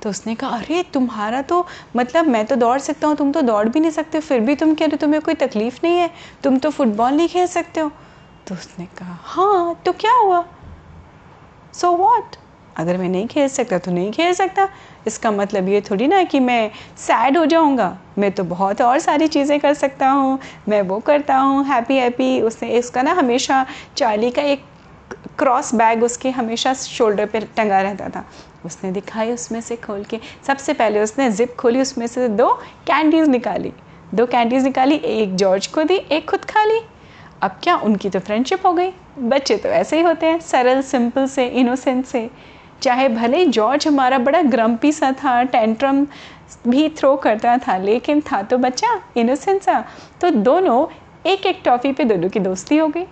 तो 0.03 0.11
उसने 0.11 0.35
कहा, 0.35 0.51
अरे, 0.51 0.83
तुम्हारा 0.83 1.43
तो 1.43 1.67
मतलब 1.97 2.27
मैं 2.27 2.47
तो 2.47 2.57
दौड़ 2.57 2.79
सकता 2.79 3.09
हूँ, 3.09 3.17
तुम 3.17 3.33
तो 3.33 3.43
दौड़ 3.43 3.69
भी 3.69 3.81
नहीं 3.81 3.91
सकते 3.91 4.21
फिर 4.21 4.41
भी 4.41 4.55
तुम 4.55 4.75
कह 4.75 4.85
रहे 4.85 4.91
हो, 4.93 4.97
तुम्हें 4.97 5.23
कोई 5.23 5.35
तकलीफ़ 5.35 5.81
नहीं 5.85 5.99
है, 5.99 6.11
तुम 6.43 6.59
तो 6.59 6.71
फुटबॉल 6.71 7.13
नहीं 7.13 7.29
खेल 7.29 7.47
सकते 7.47 7.81
हो। 7.81 7.91
तो 8.47 8.55
उसने 8.55 8.87
कहा 8.87 9.19
हाँ 9.23 9.83
तो 9.87 9.93
क्या 9.93 10.13
हुआ? 10.13 10.47
सो 11.75 11.89
so 11.89 11.99
वॉट 11.99 12.37
अगर 12.77 12.97
मैं 12.97 13.09
नहीं 13.09 13.27
खेल 13.27 13.49
सकता 13.49 13.79
तो 13.79 13.91
नहीं 13.91 14.13
खेल 14.13 14.33
सकता। 14.33 14.69
इसका 15.07 15.31
मतलब 15.31 15.69
ये 15.69 15.81
थोड़ी 15.81 16.07
ना 16.07 16.23
कि 16.23 16.41
मैं 16.41 16.71
सैड 16.99 17.37
हो 17.39 17.45
जाऊँगा। 17.47 17.97
मैं 18.19 18.31
तो 18.33 18.45
बहुत 18.45 18.81
और 18.83 18.99
सारी 18.99 19.27
चीज़ें 19.29 19.59
कर 19.61 19.75
सकता 19.75 20.09
हूँ, 20.09 20.39
मैं 20.69 20.83
वो 20.83 20.99
करता 21.01 21.37
हूँ 21.37 21.65
हैप्पी 21.67 21.97
हैप्पी 21.97 22.41
उसने 22.41 22.69
इसका 22.69 23.03
ना 23.03 23.13
हमेशा 23.13 23.65
चार्ली 23.97 24.31
का 24.31 24.43
एक 24.43 24.65
क्रॉस 25.39 25.75
बैग 25.75 26.03
उसके 26.03 26.31
हमेशा 26.31 26.73
शोल्डर 26.75 27.27
पे 27.27 27.41
टंगा 27.57 27.81
रहता 27.83 28.09
था। 28.09 28.25
उसने 28.65 28.91
दिखाई 28.93 29.33
उसमें 29.33 29.61
से 29.61 29.77
खोल 29.77 30.03
के, 30.05 30.19
सबसे 30.47 30.73
पहले 30.73 31.01
उसने 31.01 31.31
जिप 31.31 31.55
खोली, 31.57 31.81
उसमें 31.81 32.07
से 32.07 32.29
दो 32.29 32.49
कैंडीज़ 32.87 33.31
निकाली। 33.31 33.73
दो 34.15 34.27
कैंडीज़ 34.27 34.65
निकाली, 34.65 34.95
एक 34.95 35.35
जॉर्ज 35.37 35.67
को 35.67 35.83
दी, 35.83 35.95
एक 35.95 36.29
खुद 36.31 36.45
खा 36.45 36.65
ली। 36.65 36.81
अब 37.43 37.51
क्या 37.63 37.77
उनकी 37.77 38.09
तो 38.11 38.19
फ्रेंडशिप 38.19 38.67
हो 38.67 38.73
गई? 38.73 38.91
बच्चे 39.19 39.57
तो 39.57 39.69
ऐसे 39.69 39.97
ही 39.97 40.03
होते 40.03 40.27
हैं, 40.27 40.41
सरल 40.41 40.83
सिंपल 40.83 41.27
से 41.27 41.47
इनोसेंट 41.47 42.05
से। 42.07 42.29
चाहे 42.83 43.09
भले 43.09 43.45
जॉर्ज 43.47 43.87
हमारा 43.89 44.19
बड़ा 44.19 44.43
ग्रम्पी 44.43 44.93
सा 44.93 45.13
था 45.13 45.43
टेंट्रम 45.43 46.07
भी 46.69 46.89
थ्रो 46.89 47.17
करता 47.17 47.57
था, 47.59 47.77
लेकिन 47.77 48.21
था 48.21 48.43
तो 48.43 48.59
बच्चा 48.59 49.01
इनोसेंट 49.17 49.63
सा। 49.63 49.85
तो 50.21 50.31
दोनों 50.31 50.87
एक 51.27 51.47
एक 51.47 51.61
टॉफ़ी 51.65 51.93
पे 51.93 52.05
दोनों 52.05 52.29
की 52.29 52.41
दोस्ती 52.41 52.77
हो 52.77 52.89
गई। 52.89 53.07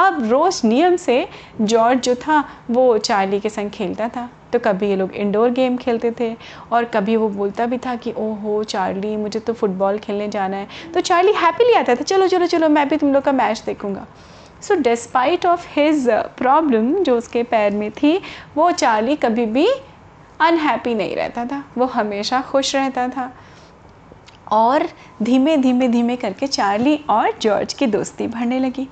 अब 0.00 0.28
रोज़ 0.30 0.66
नियम 0.66 0.96
से 0.96 1.26
जॉर्ज 1.60 2.00
जो 2.00 2.14
था, 2.14 2.44
वो 2.70 2.98
चार्ली 2.98 3.40
के 3.40 3.48
संग 3.48 3.70
खेलता 3.70 4.08
था। 4.08 4.28
तो 4.52 4.58
कभी 4.58 4.88
ये 4.88 4.96
लोग 4.96 5.12
इंडोर 5.12 5.50
गेम 5.50 5.76
खेलते 5.76 6.10
थे, 6.20 6.36
और 6.72 6.84
कभी 6.84 7.16
वो 7.16 7.28
बोलता 7.28 7.66
भी 7.66 7.78
था 7.78 7.94
कि, 7.96 8.12
ओहो, 8.12 8.62
चार्ली, 8.64 9.16
मुझे 9.16 9.40
तो 9.40 9.52
फुटबॉल 9.52 9.98
खेलने 9.98 10.28
जाना 10.28 10.56
है। 10.56 10.68
तो 10.94 11.00
चार्ली 11.00 11.32
हैप्पीली 11.32 11.72
आता 11.72 11.94
था, 11.94 12.02
चलो 12.02 12.26
चलो 12.28 12.46
चलो, 12.46 12.68
मैं 12.68 12.88
भी 12.88 12.96
तुम 12.96 13.12
लोग 13.12 13.22
का 13.22 13.32
मैच 13.32 13.62
देखूँगा। 13.66 14.06
So 14.62 14.74
despite 14.74 15.46
of 15.46 15.66
his 15.70 16.10
problem 16.10 16.94
जो 16.94 17.16
उसके 17.18 17.42
पैर 17.42 17.72
में 17.72 17.90
थी, 17.90 18.20
वो 18.54 18.70
चार्ली 18.70 19.16
कभी 19.16 19.46
भी 19.46 19.66
अनहैप्पी 20.40 20.94
नहीं 20.94 21.16
रहता 21.16 21.44
था। 21.44 21.64
वो 21.78 21.86
हमेशा 21.86 22.40
खुश 22.40 22.76
रहता 22.76 23.08
था। 23.08 23.32
और 24.52 24.88
धीमे 25.22 25.56
धीमे 25.56 25.88
धीमे 25.88 26.16
करके 26.16 26.46
चार्ली 26.46 27.04
और 27.10 27.32
जॉर्ज 27.42 27.72
की 27.72 27.86
दोस्ती 27.86 28.26
बढ़ने 28.26 28.58
लगी। 28.58 28.88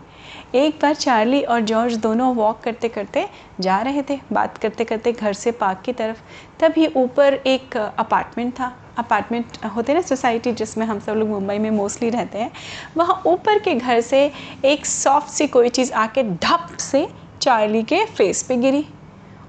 एक 0.54 0.78
बार 0.82 0.94
चार्ली 0.94 1.42
और 1.42 1.60
जॉर्ज 1.60 1.96
दोनों 1.96 2.34
वॉक 2.34 2.60
करते 2.60 2.88
करते 2.88 3.28
जा 3.60 3.80
रहे 3.80 4.02
थे। 4.02 4.20
बात 4.32 4.58
करते 4.58 4.84
करते 4.84 5.12
घर 5.12 5.32
से 5.32 5.50
पार्क 5.50 5.82
की 5.84 5.92
तरफ़। 5.92 6.22
तभी 6.60 6.86
ऊपर 6.86 7.34
एक 7.34 7.76
अपार्टमेंट 7.76 8.52
था। 8.52 8.76
अपार्टमेंट 8.98 9.64
होते 9.66 9.92
हैं 9.92 9.98
ना 10.00 10.06
सोसाइटी, 10.06 10.52
जिसमें 10.52 10.86
हम 10.86 10.98
सब 11.00 11.12
लोग 11.12 11.28
मुंबई 11.28 11.58
में 11.58 11.70
मोस्टली 11.70 12.10
रहते 12.10 12.38
हैं, 12.38 12.50
वहाँ 12.96 13.22
ऊपर 13.26 13.58
के 13.58 13.74
घर 13.74 14.00
से 14.00 14.30
एक 14.64 14.86
सॉफ्ट 14.86 15.28
सी 15.28 15.46
कोई 15.46 15.68
चीज़ 15.68 15.92
आके 15.92 16.22
ढप 16.22 16.76
से 16.80 17.06
चार्ली 17.42 17.82
के 17.82 18.04
फेस 18.06 18.42
पे 18.42 18.56
गिरी 18.56 18.84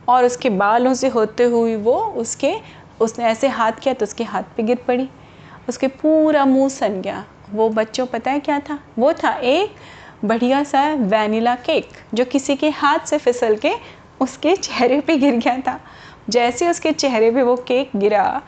और 0.09 0.25
उसके 0.25 0.49
बालों 0.49 0.93
से 0.93 1.07
होते 1.07 1.43
हुए 1.43 1.75
वो 1.75 1.93
उसके, 1.93 2.53
उसने 3.01 3.25
ऐसे 3.25 3.47
हाथ 3.47 3.71
किया 3.71 3.93
तो 3.93 4.05
उसके 4.05 4.23
हाथ 4.23 4.43
पे 4.57 4.63
गिर 4.63 4.77
पड़ी। 4.87 5.09
उसके 5.69 5.87
पूरा 5.87 6.45
मुँह 6.45 6.69
सन 6.69 7.01
गया। 7.01 7.23
वो 7.51 7.69
बच्चों, 7.69 8.05
पता 8.05 8.31
है 8.31 8.39
क्या 8.39 8.59
था? 8.59 8.79
वो 8.99 9.11
था 9.13 9.33
एक 9.33 9.75
बढ़िया 10.25 10.63
सा 10.63 10.83
वैनिला 10.93 11.55
केक 11.55 11.89
जो 12.13 12.25
किसी 12.25 12.55
के 12.55 12.69
हाथ 12.69 12.99
से 12.99 13.17
फिसल 13.17 13.55
के 13.55 13.71
उसके 14.21 14.55
चेहरे 14.55 14.99
पे 15.01 15.17
गिर 15.17 15.35
गया 15.35 15.57
था। 15.57 15.79
जैसे 16.29 16.69
उसके 16.69 16.91
चेहरे 16.91 17.31
पे 17.31 17.43
वो 17.43 17.55
केक 17.57 17.91
गिरा 17.95 18.41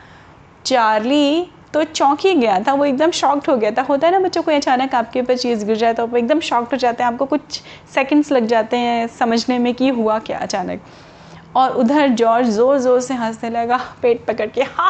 चार्ली 0.64 1.46
तो 1.74 1.82
चौंक 1.84 2.20
ही 2.20 2.34
गया 2.34 2.58
था 2.60 2.72
वो 2.74 2.84
एकदम 2.84 3.10
शॉक्ड 3.12 3.48
हो 3.50 3.56
गया 3.56 3.70
था। 3.70 3.82
होता 3.82 4.06
है 4.06 4.12
ना 4.12 4.18
बच्चों 4.18 4.42
को 4.42 4.52
अचानक 4.52 4.94
आपके 4.94 5.20
ऊपर 5.20 5.36
चीज़ 5.36 5.64
गिर 5.64 5.76
जाए 5.76 5.94
तो 5.94 6.02
आप 6.02 6.16
एकदम 6.16 6.40
शॉक्ड 6.42 6.72
हो 6.72 6.76
जाते 6.78 7.02
हैं 7.02 7.10
आपको 7.10 7.26
कुछ 7.26 7.60
सेकंड्स 7.94 8.32
लग 8.32 8.46
जाते 8.46 8.76
हैं 8.76 9.06
समझने 9.18 9.58
में 9.58 9.72
कि 9.74 9.88
हुआ 9.90 10.18
क्या 10.20 10.38
अचानक। 10.38 10.80
और 11.56 11.76
उधर 11.76 12.08
जॉर्ज 12.08 12.48
ज़ोर 12.48 12.78
ज़ोर 12.78 13.00
से 13.00 13.14
हंसने 13.14 13.50
लगा 13.50 13.80
पेट 14.02 14.24
पकड़ 14.26 14.46
के 14.48 14.62
हा 14.62 14.88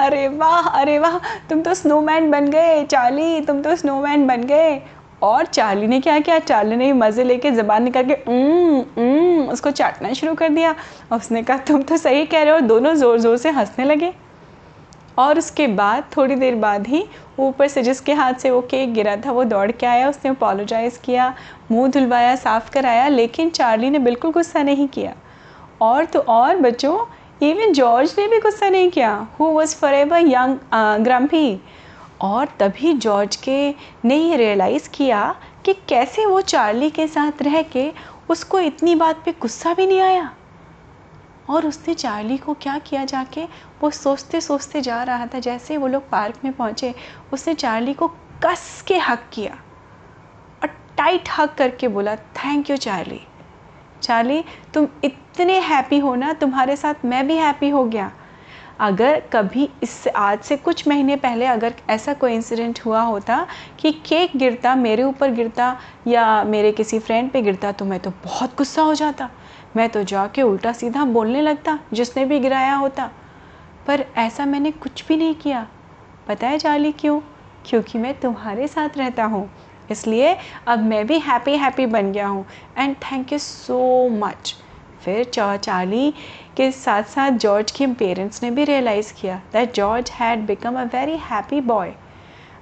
अरे 0.00 0.26
वाह 0.28 0.68
अरे 0.70 0.98
वाह 0.98 1.18
तुम 1.48 1.62
तो 1.62 1.74
स्नोमैन 1.74 2.30
बन 2.30 2.50
गए 2.50 2.84
चार्ली 2.84 3.40
तुम 3.40 3.62
तो 3.62 3.74
स्नोमैन 3.76 4.26
बन 4.26 4.42
गए। 4.44 4.80
और 5.22 5.46
चार्ली 5.46 5.86
ने 5.86 6.00
क्या 6.00 6.18
किया 6.18 6.38
चार्ली 6.38 6.76
ने 6.76 6.86
भी 6.86 6.92
मज़े 6.98 7.24
लेके 7.24 7.50
ज़बान 7.50 7.82
निकाल 7.82 8.04
के 8.04 8.14
उम, 8.14 8.78
उम, 9.02 9.48
उसको 9.52 9.70
चाटना 9.72 10.12
शुरू 10.12 10.34
कर 10.34 10.48
दिया। 10.48 10.74
और 11.12 11.18
उसने 11.18 11.42
कहा 11.42 11.56
तुम 11.68 11.82
तो 11.82 11.96
सही 11.96 12.26
कह 12.26 12.42
रहे 12.42 12.54
हो 12.54 12.60
दोनों 12.62 12.94
ज़ोर 12.94 13.18
ज़ोर 13.20 13.36
से 13.36 13.50
हंसने 13.50 13.84
लगे। 13.84 14.12
और 15.18 15.38
उसके 15.38 15.66
बाद, 15.66 16.04
थोड़ी 16.16 16.34
देर 16.34 16.54
बाद 16.54 16.86
ही, 16.86 17.04
ऊपर 17.38 17.68
से 17.68 17.82
जिसके 17.82 18.12
हाथ 18.12 18.34
से 18.34 18.50
वो 18.50 18.60
केक 18.60 18.92
गिरा 18.94 19.16
था, 19.16 19.32
वो 19.32 19.44
दौड़ 19.44 19.70
के 19.70 19.86
आया, 19.86 20.08
उसने 20.08 20.30
अपोलोजाइज़ 20.30 20.98
किया, 21.04 21.34
मुँह 21.70 21.88
धुलवाया, 21.90 22.34
साफ़ 22.36 22.70
कराया, 22.70 23.08
लेकिन 23.08 23.50
चार्ली 23.50 23.90
ने 23.90 23.98
बिल्कुल 23.98 24.32
गुस्सा 24.32 24.62
नहीं 24.62 24.88
किया। 24.88 25.14
और 25.82 26.04
तो 26.04 26.20
और 26.20 26.56
बच्चों 26.56 26.98
इवन 27.42 27.72
जॉर्ज 27.72 28.14
ने 28.18 28.26
भी 28.28 28.38
गुस्सा 28.40 28.68
नहीं 28.68 28.90
किया 28.90 29.12
who 29.40 29.46
was 29.46 29.74
forever 29.94 30.26
young 30.26 31.04
grumpy 31.04 31.60
और 32.20 32.48
तभी 32.60 32.92
जॉर्ज 32.94 33.36
के 33.36 33.74
ने 34.04 34.16
ये 34.16 34.36
रियलाइज़ 34.36 34.88
किया 34.88 35.34
कि 35.64 35.72
कैसे 35.88 36.24
वो 36.26 36.40
चार्ली 36.40 36.90
के 36.90 37.06
साथ 37.06 37.42
रह 37.42 37.62
के 37.72 37.90
उसको 38.30 38.60
इतनी 38.60 38.94
बात 38.94 39.22
पे 39.24 39.34
गुस्सा 39.40 39.74
भी 39.74 39.86
नहीं 39.86 40.00
आया। 40.00 40.30
और 41.48 41.66
उसने 41.66 41.94
चार्ली 41.94 42.36
को 42.36 42.54
क्या 42.54 42.78
किया 42.78 43.04
जाके? 43.04 43.44
वो 43.80 43.90
सोचते 43.90 44.40
सोचते 44.40 44.80
जा 44.80 45.02
रहा 45.02 45.26
था, 45.26 45.38
जैसे 45.38 45.76
वो 45.76 45.86
लोग 45.86 46.08
पार्क 46.10 46.44
में 46.44 46.52
पहुँचे, 46.52 46.94
उसने 47.32 47.54
चार्ली 47.54 47.94
को 47.94 48.08
कस 48.44 48.84
के 48.88 48.98
हक 48.98 49.24
किया 49.32 49.52
और 50.62 50.68
टाइट 50.98 51.28
हक 51.38 51.54
करके 51.54 51.88
बोला 51.88 52.16
थैंक 52.16 52.70
यू 52.70 52.76
चार्ली। 52.76 53.20
चार्ली, 54.02 54.44
तुम 54.74 54.86
इतने 55.04 55.58
हैप्पी 55.60 55.98
हो 55.98 56.14
ना, 56.14 56.32
तुम्हारे 56.32 56.76
साथ 56.76 57.04
मैं 57.04 57.26
भी 57.26 57.36
हैप्पी 57.36 57.68
हो 57.68 57.84
गया। 57.84 58.10
अगर 58.80 59.20
कभी 59.32 59.68
इससे 59.82 60.10
आज 60.10 60.40
से 60.40 60.56
कुछ 60.56 60.86
महीने 60.88 61.16
पहले 61.16 61.46
अगर 61.46 61.74
ऐसा 61.90 62.12
कोई 62.14 62.34
इंसिडेंट 62.34 62.80
हुआ 62.86 63.00
होता 63.00 63.46
कि 63.80 63.92
केक 64.06 64.36
गिरता, 64.36 64.74
मेरे 64.74 65.02
ऊपर 65.02 65.30
गिरता 65.30 65.76
या 66.06 66.44
मेरे 66.44 66.72
किसी 66.72 66.98
फ्रेंड 66.98 67.30
पे 67.30 67.42
गिरता 67.42 67.72
तो 67.72 67.84
मैं 67.84 67.98
तो 68.00 68.10
बहुत 68.24 68.56
गुस्सा 68.58 68.82
हो 68.82 68.94
जाता। 68.94 69.28
मैं 69.78 69.88
तो 69.88 70.02
जाके 70.04 70.42
उल्टा 70.42 70.72
सीधा 70.72 71.04
बोलने 71.06 71.42
लगता, 71.42 71.78
जिसने 71.92 72.24
भी 72.24 72.38
गिराया 72.40 72.74
होता। 72.74 73.10
पर 73.86 74.04
ऐसा 74.18 74.46
मैंने 74.46 74.70
कुछ 74.72 75.06
भी 75.08 75.16
नहीं 75.16 75.34
किया। 75.34 75.66
पता 76.28 76.46
है 76.46 76.58
चार्ली 76.58 76.92
क्यों? 76.92 77.20
क्योंकि 77.66 77.98
मैं 77.98 78.14
तुम्हारे 78.20 78.66
साथ 78.68 78.96
रहता 78.98 79.24
हूँ। 79.24 79.48
इसलिए 79.90 80.36
अब 80.66 80.78
मैं 80.78 81.06
भी 81.06 81.18
हैप्पी 81.18 81.56
हैप्पी 81.56 81.86
बन 81.86 82.12
गया 82.12 82.26
हूँ। 82.26 82.44
And 82.78 82.96
thank 83.02 83.32
you 83.32 83.38
so 83.38 84.08
much 84.14 84.54
फिर 85.04 85.24
चार्ली 85.24 86.10
के 86.56 86.70
साथ 86.72 87.02
साथ 87.04 87.38
जॉर्ज 87.38 87.70
के 87.70 87.86
पेरेंट्स 87.94 88.42
ने 88.42 88.50
भी 88.50 88.64
रियलाइज़ 88.64 89.12
किया 89.20 89.36
that 89.52 89.74
George 89.74 90.10
had 90.10 90.46
become 90.46 90.80
a 90.80 90.84
very 90.94 91.16
happy 91.30 91.60
boy 91.62 91.92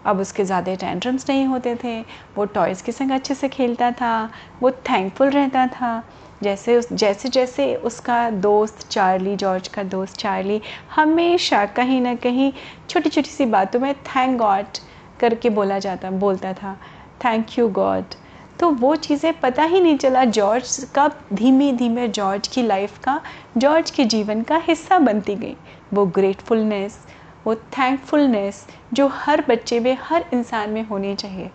अब 0.06 0.20
उसके 0.20 0.44
ज़्यादा 0.44 0.74
टेंट्रम्स 0.74 1.28
नहीं 1.28 1.46
होते 1.46 1.74
थे। 1.84 2.00
वो 2.36 2.44
टॉयज़ 2.46 2.82
के 2.84 2.92
संग 2.92 3.10
अच्छे 3.10 3.34
से 3.34 3.48
खेलता 3.48 3.90
था। 3.90 4.30
वो 4.60 4.70
थैंकफुल 4.70 5.30
रहता 5.30 5.66
था। 5.66 6.02
जैसे 6.42 6.76
उस, 6.76 6.92
जैसे 6.92 7.28
जैसे 7.28 7.74
उसका 7.76 8.28
दोस्त 8.30 8.86
चार्ली, 8.88 9.36
जॉर्ज 9.36 9.68
का 9.68 9.82
दोस्त 9.82 10.16
चार्ली 10.16 10.60
हमेशा 10.94 11.64
कहीं 11.66 12.00
ना 12.00 12.14
कहीं 12.16 12.52
छोटी 12.90 13.10
छोटी 13.10 13.30
सी 13.30 13.46
बातों 13.46 13.80
में 13.80 13.94
थैंक 13.94 14.38
गॉड 14.38 14.78
करके 15.20 15.50
बोला 15.50 15.78
जाता, 15.78 16.10
बोलता 16.10 16.52
था 16.52 16.76
थैंक 17.24 17.58
यू 17.58 17.68
गॉड 17.70 18.14
तो 18.60 18.68
वो 18.70 18.94
चीज़ें 18.96 19.32
पता 19.40 19.62
ही 19.62 19.80
नहीं 19.80 19.96
चला 19.98 20.24
जॉर्ज 20.24 20.86
कब 20.96 21.18
धीमे 21.32 21.72
धीमे 21.72 22.06
जॉर्ज 22.08 22.48
की 22.48 22.62
लाइफ 22.62 22.98
का, 22.98 23.20
जॉर्ज 23.56 23.90
के 23.90 24.04
जीवन 24.04 24.42
का 24.42 24.56
हिस्सा 24.58 24.98
बनती 24.98 25.34
गई। 25.34 25.56
वो 25.94 26.06
ग्रेटफुलनेस 26.08 26.98
वो 27.46 27.54
थैंकफुलनेस 27.54 28.66
जो 28.92 29.06
हर 29.08 29.44
बच्चे 29.48 29.80
में, 29.80 29.96
हर 30.02 30.24
इंसान 30.34 30.70
में 30.70 30.82
होनी 30.82 31.14
चाहिए। 31.14 31.50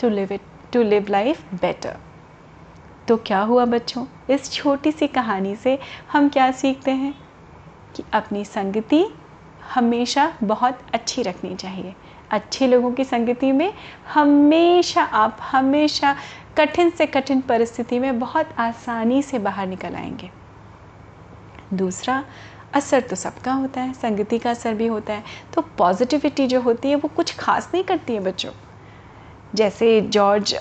To 0.00 0.08
live 0.08 0.32
it 0.32 0.40
to 0.72 0.82
live 0.82 1.06
life 1.10 1.42
better 1.54 1.96
तो 3.08 3.16
क्या 3.16 3.40
हुआ 3.40 3.64
बच्चों? 3.64 4.06
इस 4.30 4.52
छोटी 4.52 4.92
सी 4.92 5.06
कहानी 5.06 5.56
से 5.56 5.78
हम 6.12 6.28
क्या 6.28 6.52
सीखते 6.52 6.90
हैं? 6.90 7.14
कि 7.96 8.02
अपनी 8.12 8.44
संगति 8.44 9.04
हमेशा 9.74 10.34
बहुत 10.42 10.78
अच्छी 10.94 11.22
रखनी 11.22 11.54
चाहिए। 11.54 11.94
अच्छे 12.30 12.66
लोगों 12.66 12.92
की 12.92 13.04
संगति 13.04 13.52
में 13.52 13.74
हमेशा 14.14 15.02
आप 15.02 15.38
हमेशा 15.42 16.16
कठिन 16.58 16.90
से 16.90 17.06
कठिन 17.06 17.40
परिस्थिति 17.40 17.98
में 17.98 18.18
बहुत 18.18 18.48
आसानी 18.58 19.22
से 19.22 19.38
बाहर 19.38 19.66
निकल 19.66 19.94
आएँगे। 19.94 20.30
दूसरा, 21.72 22.24
असर 22.74 23.00
तो 23.00 23.16
सबका 23.16 23.52
होता 23.52 23.80
है, 23.80 23.92
संगति 23.92 24.38
का 24.38 24.50
असर 24.50 24.74
भी 24.74 24.86
होता 24.86 25.12
है। 25.12 25.24
तो 25.54 25.62
पॉजिटिविटी 25.62 26.46
जो 26.46 26.60
होती 26.60 26.88
है 26.88 26.94
वो 26.94 27.08
कुछ 27.08 27.36
खास 27.36 27.70
नहीं 27.74 27.84
करती 27.84 28.14
है 28.14 28.20
बच्चों। 28.20 28.50
जैसे 29.54 30.00
जॉर्ज 30.00 30.54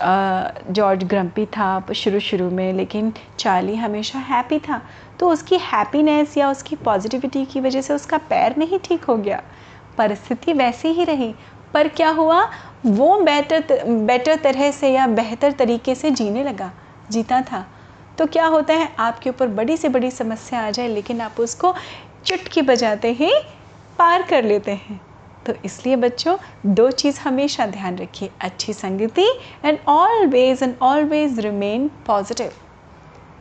जॉर्ज 0.69 1.03
ग्रम्पी 1.03 1.45
था 1.47 1.85
शुरू 1.95 2.19
शुरू 2.19 2.49
में, 2.49 2.73
लेकिन 2.73 3.13
चार्ली 3.39 3.75
हमेशा 3.75 4.19
हैप्पी 4.19 4.59
था। 4.59 4.81
तो 5.19 5.29
उसकी 5.29 5.57
हैप्पीनेस 5.63 6.37
या 6.37 6.49
उसकी 6.51 6.75
पॉजिटिविटी 6.75 7.45
की 7.45 7.59
वजह 7.59 7.81
से 7.81 7.93
उसका 7.93 8.17
पैर 8.29 8.55
नहीं 8.57 8.79
ठीक 8.79 9.03
हो 9.03 9.15
गया। 9.17 9.41
परिस्थिति 9.97 10.53
वैसी 10.53 10.87
ही 10.87 11.03
रही। 11.03 11.33
पर 11.73 11.87
क्या 11.87 12.09
हुआ? 12.09 12.43
वो 12.85 13.19
बेटर 13.19 13.83
बेटर 13.87 14.35
तरह 14.35 14.71
से 14.71 14.89
या 14.89 15.07
बेहतर 15.07 15.51
तरीके 15.51 15.95
से 15.95 16.11
जीने 16.11 16.43
लगा, 16.43 16.71
जीता 17.11 17.41
था। 17.41 17.65
तो 18.17 18.25
क्या 18.25 18.45
होता 18.45 18.73
है? 18.73 18.89
आपके 18.99 19.29
ऊपर 19.29 19.47
बड़ी 19.49 19.77
से 19.77 19.89
बड़ी 19.89 20.11
समस्या 20.11 20.65
आ 20.67 20.69
जाए, 20.71 20.87
लेकिन 20.87 21.21
आप 21.21 21.39
उसको 21.39 21.73
चुटकी 22.25 22.61
बजाते 22.61 23.11
ही 23.11 23.31
पार 23.99 24.21
कर 24.21 24.43
लेते 24.43 24.71
हैं। 24.71 24.99
तो 25.45 25.53
इसलिए 25.65 25.95
बच्चों, 25.95 26.35
दो 26.65 26.89
चीज़ 26.91 27.19
हमेशा 27.19 27.65
ध्यान 27.65 27.97
रखिए, 27.97 28.29
अच्छी 28.41 28.73
संगति 28.73 29.27
and 29.65 29.77
always 29.87 30.63
and 30.63 30.75
always 30.81 31.39
remain 31.39 31.89
positive 32.07 32.51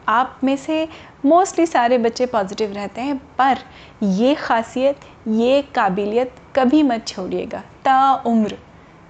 आप 0.08 0.40
में 0.44 0.56
से 0.56 0.88
मोस्टली 1.24 1.66
सारे 1.66 1.98
बच्चे 1.98 2.26
पॉजिटिव 2.26 2.72
रहते 2.72 3.00
हैं, 3.00 3.16
पर 3.38 3.58
ये 4.04 4.34
खासियत, 4.34 5.00
ये 5.28 5.62
काबिलियत 5.74 6.34
कभी 6.56 6.82
मत 6.82 7.06
छोड़िएगा। 7.06 7.62
ता 7.84 8.12
उम्र। 8.26 8.58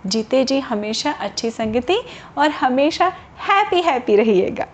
जीते 0.07 0.45
जी 0.45 0.59
हमेशा 0.61 1.11
अच्छी 1.11 1.51
संगति 1.51 1.97
और 2.39 2.51
हमेशा 2.51 3.07
हैप्पी 3.49 3.81
हैप्पी 3.81 4.17
रहिएगा। 4.17 4.67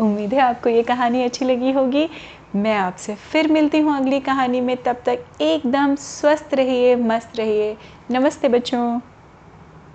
उम्मीद 0.00 0.34
है 0.34 0.40
आपको 0.40 0.70
ये 0.70 0.82
कहानी 0.82 1.22
अच्छी 1.22 1.44
लगी 1.44 1.72
होगी। 1.72 2.08
मैं 2.56 2.76
आपसे 2.76 3.14
फिर 3.14 3.52
मिलती 3.52 3.78
हूँ 3.78 3.96
अगली 3.96 4.20
कहानी 4.20 4.60
में। 4.60 4.76
तब 4.76 5.02
तक 5.06 5.24
एकदम 5.40 5.94
स्वस्थ 5.94 6.54
रहिए, 6.54 6.96
मस्त 6.96 7.36
रहिए। 7.36 7.76
नमस्ते 8.10 8.48
बच्चों। 8.48 9.00